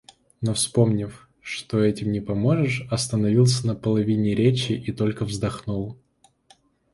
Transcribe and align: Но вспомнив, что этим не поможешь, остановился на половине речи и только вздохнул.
Но 0.41 0.55
вспомнив, 0.55 1.29
что 1.41 1.77
этим 1.79 2.11
не 2.11 2.21
поможешь, 2.21 2.87
остановился 2.89 3.67
на 3.67 3.75
половине 3.75 4.33
речи 4.33 4.71
и 4.71 4.91
только 4.91 5.25
вздохнул. 5.25 5.95